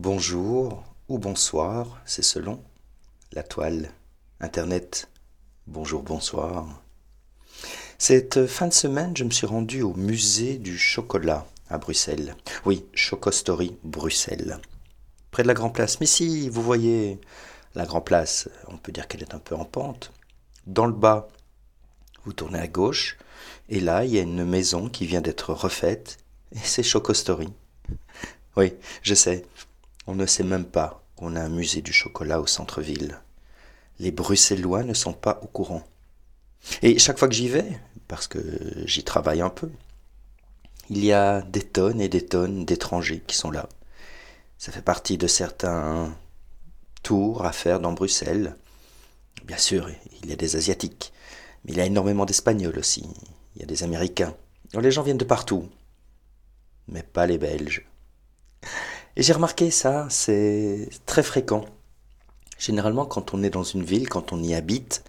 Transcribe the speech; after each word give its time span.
bonjour 0.00 0.82
ou 1.10 1.18
bonsoir, 1.18 2.00
c'est 2.06 2.22
selon. 2.22 2.64
La 3.32 3.42
toile, 3.42 3.90
Internet, 4.40 5.10
bonjour, 5.66 6.02
bonsoir. 6.02 6.82
Cette 7.98 8.46
fin 8.46 8.66
de 8.66 8.72
semaine, 8.72 9.14
je 9.14 9.24
me 9.24 9.30
suis 9.30 9.46
rendu 9.46 9.82
au 9.82 9.92
musée 9.92 10.56
du 10.56 10.78
chocolat 10.78 11.46
à 11.68 11.76
Bruxelles. 11.76 12.34
Oui, 12.64 12.86
Chocostory 12.94 13.76
Bruxelles. 13.84 14.58
Près 15.32 15.42
de 15.42 15.48
la 15.48 15.54
Grand 15.54 15.68
Place. 15.68 16.00
Mais 16.00 16.06
si, 16.06 16.48
vous 16.48 16.62
voyez, 16.62 17.20
la 17.74 17.84
Grand 17.84 18.00
Place, 18.00 18.48
on 18.68 18.78
peut 18.78 18.92
dire 18.92 19.06
qu'elle 19.06 19.22
est 19.22 19.34
un 19.34 19.38
peu 19.38 19.54
en 19.54 19.66
pente. 19.66 20.12
Dans 20.66 20.86
le 20.86 20.94
bas, 20.94 21.28
vous 22.24 22.32
tournez 22.32 22.58
à 22.58 22.68
gauche, 22.68 23.18
et 23.68 23.80
là, 23.80 24.06
il 24.06 24.12
y 24.12 24.18
a 24.18 24.22
une 24.22 24.46
maison 24.46 24.88
qui 24.88 25.04
vient 25.04 25.20
d'être 25.20 25.52
refaite, 25.52 26.16
et 26.52 26.58
c'est 26.58 26.82
Chocostory. 26.82 27.52
Oui, 28.56 28.72
je 29.02 29.14
sais, 29.14 29.44
on 30.06 30.14
ne 30.14 30.26
sait 30.26 30.44
même 30.44 30.64
pas 30.64 31.04
qu'on 31.16 31.36
a 31.36 31.40
un 31.40 31.48
musée 31.48 31.82
du 31.82 31.92
chocolat 31.92 32.40
au 32.40 32.46
centre-ville. 32.46 33.20
Les 33.98 34.10
Bruxellois 34.10 34.82
ne 34.82 34.94
sont 34.94 35.12
pas 35.12 35.40
au 35.42 35.46
courant. 35.46 35.84
Et 36.82 36.98
chaque 36.98 37.18
fois 37.18 37.28
que 37.28 37.34
j'y 37.34 37.48
vais, 37.48 37.78
parce 38.08 38.26
que 38.26 38.40
j'y 38.86 39.04
travaille 39.04 39.40
un 39.40 39.50
peu, 39.50 39.70
il 40.88 41.04
y 41.04 41.12
a 41.12 41.42
des 41.42 41.62
tonnes 41.62 42.00
et 42.00 42.08
des 42.08 42.24
tonnes 42.24 42.64
d'étrangers 42.64 43.22
qui 43.26 43.36
sont 43.36 43.50
là. 43.50 43.68
Ça 44.58 44.72
fait 44.72 44.82
partie 44.82 45.18
de 45.18 45.26
certains 45.26 46.14
tours 47.02 47.44
à 47.44 47.52
faire 47.52 47.80
dans 47.80 47.92
Bruxelles. 47.92 48.56
Bien 49.44 49.56
sûr, 49.56 49.88
il 50.22 50.28
y 50.28 50.32
a 50.32 50.36
des 50.36 50.56
Asiatiques, 50.56 51.12
mais 51.64 51.72
il 51.72 51.78
y 51.78 51.80
a 51.80 51.86
énormément 51.86 52.26
d'Espagnols 52.26 52.78
aussi. 52.78 53.06
Il 53.54 53.60
y 53.60 53.64
a 53.64 53.66
des 53.66 53.82
Américains. 53.82 54.34
Les 54.74 54.90
gens 54.90 55.02
viennent 55.02 55.18
de 55.18 55.24
partout, 55.24 55.68
mais 56.88 57.02
pas 57.02 57.26
les 57.26 57.38
Belges. 57.38 57.86
Et 59.16 59.22
j'ai 59.22 59.32
remarqué 59.32 59.70
ça, 59.70 60.06
c'est 60.08 60.88
très 61.06 61.22
fréquent. 61.22 61.64
Généralement, 62.58 63.06
quand 63.06 63.34
on 63.34 63.42
est 63.42 63.50
dans 63.50 63.64
une 63.64 63.82
ville, 63.82 64.08
quand 64.08 64.32
on 64.32 64.42
y 64.42 64.54
habite, 64.54 65.02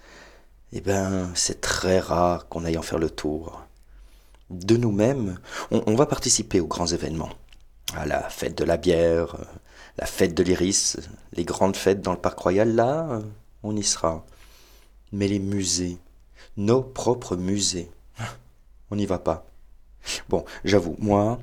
eh 0.73 0.81
ben, 0.81 1.30
c'est 1.35 1.61
très 1.61 1.99
rare 1.99 2.47
qu'on 2.47 2.66
aille 2.66 2.77
en 2.77 2.81
faire 2.81 2.97
le 2.97 3.09
tour. 3.09 3.61
De 4.49 4.75
nous-mêmes, 4.77 5.39
on, 5.69 5.95
va 5.95 6.05
participer 6.05 6.59
aux 6.59 6.67
grands 6.67 6.88
événements. 6.88 7.30
À 7.93 8.05
la 8.05 8.30
fête 8.30 8.58
de 8.58 8.63
la 8.63 8.77
bière, 8.77 9.38
la 9.97 10.05
fête 10.05 10.33
de 10.33 10.43
l'iris, 10.43 10.97
les 11.33 11.43
grandes 11.43 11.75
fêtes 11.75 12.02
dans 12.02 12.11
le 12.11 12.17
parc 12.17 12.39
royal, 12.39 12.73
là, 12.73 13.21
on 13.63 13.75
y 13.75 13.83
sera. 13.83 14.25
Mais 15.11 15.27
les 15.27 15.39
musées, 15.39 15.97
nos 16.58 16.81
propres 16.81 17.36
musées, 17.36 17.91
on 18.91 18.95
n'y 18.95 19.05
va 19.05 19.19
pas. 19.19 19.45
Bon, 20.30 20.45
j'avoue, 20.63 20.95
moi, 20.99 21.39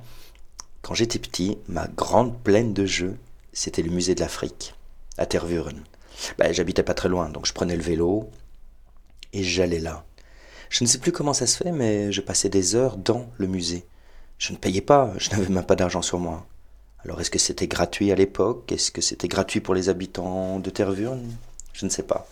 quand 0.89 0.94
j'étais 0.94 1.19
petit, 1.19 1.58
ma 1.69 1.86
grande 1.86 2.42
plaine 2.42 2.72
de 2.72 2.86
jeux, 2.86 3.19
c'était 3.53 3.83
le 3.83 3.91
musée 3.91 4.14
de 4.14 4.20
l'Afrique, 4.20 4.75
à 5.19 5.27
Tervuren. 5.27 5.84
Ben, 6.39 6.50
J'habitais 6.50 6.83
pas 6.83 6.94
très 6.94 7.11
loin, 7.11 7.28
donc 7.28 7.44
je 7.44 7.53
prenais 7.53 7.77
le 7.77 7.83
vélo 7.83 8.31
et 9.34 9.42
j'allais 9.42 9.81
là. 9.81 10.06
Je 10.70 10.83
ne 10.83 10.89
sais 10.89 10.97
plus 10.97 11.12
comment 11.12 11.34
ça 11.34 11.47
se 11.47 11.62
fait, 11.62 11.72
mais 11.72 12.11
je 12.11 12.22
passais 12.22 12.48
des 12.48 12.75
heures 12.75 12.97
dans 12.97 13.28
le 13.36 13.47
musée. 13.47 13.84
Je 14.39 14.50
ne 14.55 14.56
payais 14.56 14.81
pas, 14.81 15.12
je 15.19 15.28
n'avais 15.28 15.50
même 15.50 15.66
pas 15.66 15.77
d'argent 15.77 16.00
sur 16.00 16.20
moi. 16.20 16.47
Alors 17.05 17.20
est-ce 17.20 17.31
que 17.31 17.39
c'était 17.39 17.69
gratuit 17.69 18.11
à 18.11 18.14
l'époque? 18.14 18.72
Est-ce 18.72 18.91
que 18.91 19.03
c'était 19.03 19.28
gratuit 19.28 19.61
pour 19.61 19.75
les 19.75 19.91
habitants 19.91 20.59
de 20.59 20.70
Tervuren? 20.70 21.22
Je 21.75 21.84
ne 21.84 21.91
sais 21.91 22.03
pas. 22.03 22.27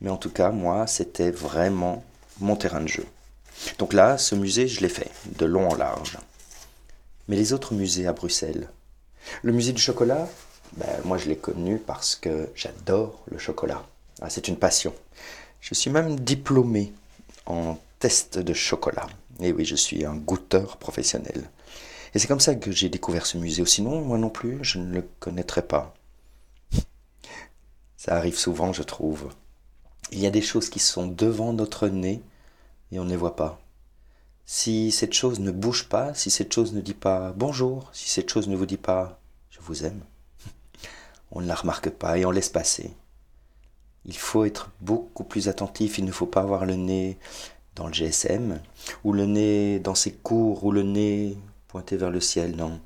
Mais 0.00 0.10
en 0.10 0.16
tout 0.16 0.30
cas, 0.30 0.50
moi, 0.50 0.88
c'était 0.88 1.30
vraiment 1.30 2.02
mon 2.40 2.56
terrain 2.56 2.80
de 2.80 2.88
jeu. 2.88 3.06
Donc 3.78 3.92
là, 3.92 4.18
ce 4.18 4.34
musée, 4.34 4.66
je 4.66 4.80
l'ai 4.80 4.88
fait, 4.88 5.12
de 5.38 5.46
long 5.46 5.70
en 5.70 5.76
large 5.76 6.18
mais 7.28 7.36
les 7.36 7.52
autres 7.52 7.74
musées 7.74 8.06
à 8.06 8.12
Bruxelles. 8.12 8.70
Le 9.42 9.52
musée 9.52 9.72
du 9.72 9.80
chocolat, 9.80 10.28
ben, 10.76 10.88
moi 11.04 11.18
je 11.18 11.28
l'ai 11.28 11.36
connu 11.36 11.78
parce 11.78 12.16
que 12.16 12.48
j'adore 12.54 13.22
le 13.30 13.38
chocolat. 13.38 13.86
Ah, 14.20 14.30
c'est 14.30 14.48
une 14.48 14.56
passion. 14.56 14.94
Je 15.60 15.74
suis 15.74 15.90
même 15.90 16.18
diplômé 16.18 16.92
en 17.46 17.78
test 17.98 18.38
de 18.38 18.52
chocolat. 18.52 19.06
Et 19.40 19.52
oui, 19.52 19.64
je 19.64 19.76
suis 19.76 20.04
un 20.04 20.16
goûteur 20.16 20.78
professionnel. 20.78 21.48
Et 22.14 22.18
c'est 22.18 22.26
comme 22.26 22.40
ça 22.40 22.54
que 22.54 22.72
j'ai 22.72 22.88
découvert 22.88 23.26
ce 23.26 23.38
musée. 23.38 23.64
Sinon, 23.66 24.00
moi 24.00 24.18
non 24.18 24.30
plus, 24.30 24.58
je 24.62 24.78
ne 24.78 24.92
le 24.92 25.08
connaîtrais 25.20 25.62
pas. 25.62 25.94
Ça 27.96 28.16
arrive 28.16 28.38
souvent, 28.38 28.72
je 28.72 28.82
trouve. 28.82 29.28
Il 30.10 30.18
y 30.18 30.26
a 30.26 30.30
des 30.30 30.40
choses 30.40 30.70
qui 30.70 30.78
sont 30.78 31.06
devant 31.06 31.52
notre 31.52 31.88
nez 31.88 32.22
et 32.90 32.98
on 32.98 33.04
ne 33.04 33.10
les 33.10 33.16
voit 33.16 33.36
pas 33.36 33.60
si 34.50 34.92
cette 34.92 35.12
chose 35.12 35.40
ne 35.40 35.50
bouge 35.50 35.90
pas, 35.90 36.14
si 36.14 36.30
cette 36.30 36.54
chose 36.54 36.72
ne 36.72 36.80
dit 36.80 36.94
pas 36.94 37.34
bonjour, 37.36 37.90
si 37.92 38.08
cette 38.08 38.30
chose 38.30 38.48
ne 38.48 38.56
vous 38.56 38.64
dit 38.64 38.78
pas 38.78 39.20
je 39.50 39.58
vous 39.60 39.84
aime, 39.84 40.00
on 41.32 41.42
ne 41.42 41.46
la 41.46 41.54
remarque 41.54 41.90
pas 41.90 42.16
et 42.16 42.24
on 42.24 42.30
laisse 42.30 42.48
passer. 42.48 42.90
Il 44.06 44.16
faut 44.16 44.46
être 44.46 44.70
beaucoup 44.80 45.24
plus 45.24 45.48
attentif, 45.48 45.98
il 45.98 46.06
ne 46.06 46.12
faut 46.12 46.24
pas 46.24 46.40
avoir 46.40 46.64
le 46.64 46.76
nez 46.76 47.18
dans 47.74 47.88
le 47.88 47.92
GSM, 47.92 48.58
ou 49.04 49.12
le 49.12 49.26
nez 49.26 49.80
dans 49.80 49.94
ses 49.94 50.12
cours, 50.12 50.64
ou 50.64 50.72
le 50.72 50.82
nez 50.82 51.36
pointé 51.66 51.98
vers 51.98 52.10
le 52.10 52.22
ciel, 52.22 52.56
non. 52.56 52.80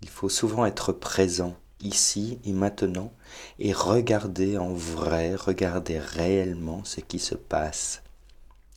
Il 0.00 0.08
faut 0.08 0.30
souvent 0.30 0.64
être 0.64 0.92
présent, 0.92 1.54
ici 1.82 2.38
et 2.46 2.52
maintenant, 2.54 3.12
et 3.58 3.74
regarder 3.74 4.56
en 4.56 4.72
vrai, 4.72 5.34
regarder 5.34 5.98
réellement 5.98 6.82
ce 6.84 7.02
qui 7.02 7.18
se 7.18 7.34
passe 7.34 8.02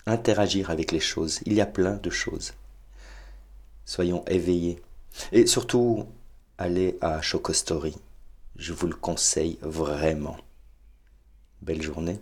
interagir 0.06 0.70
avec 0.70 0.92
les 0.92 1.00
choses. 1.00 1.40
Il 1.46 1.54
y 1.54 1.62
a 1.62 1.66
plein 1.66 1.96
de 1.96 2.10
choses. 2.10 2.54
Soyons 3.86 4.24
éveillés. 4.26 4.82
Et 5.32 5.46
surtout, 5.46 6.08
allez 6.58 6.98
à 7.02 7.22
Chocostory. 7.22 7.96
Je 8.58 8.74
vous 8.74 8.88
le 8.88 8.96
conseille 8.96 9.58
vraiment. 9.62 10.38
Belle 11.62 11.82
journée. 11.82 12.20